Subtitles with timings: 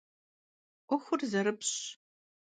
[0.87, 1.79] 'Uexur zerıpş'ş.